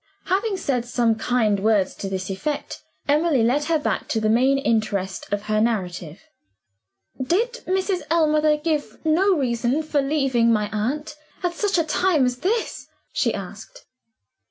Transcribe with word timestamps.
Having 0.25 0.57
said 0.57 0.85
some 0.87 1.13
kind 1.13 1.59
words 1.59 1.93
to 1.97 2.09
this 2.09 2.31
effect, 2.31 2.81
Emily 3.07 3.43
led 3.43 3.65
her 3.65 3.77
back 3.77 4.07
to 4.07 4.19
the 4.19 4.29
main 4.31 4.57
interest 4.57 5.31
of 5.31 5.43
her 5.43 5.61
narrative. 5.61 6.21
"Did 7.23 7.59
Mrs. 7.67 8.01
Ellmother 8.09 8.57
give 8.57 8.97
no 9.05 9.35
reason 9.37 9.83
for 9.83 10.01
leaving 10.01 10.51
my 10.51 10.71
aunt, 10.71 11.15
at 11.43 11.53
such 11.53 11.77
a 11.77 11.83
time 11.83 12.25
as 12.25 12.37
this?" 12.37 12.87
she 13.13 13.31
asked. 13.31 13.85